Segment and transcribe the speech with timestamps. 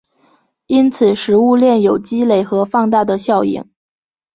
[0.65, 3.63] 因此食物链有累积和放大的效应。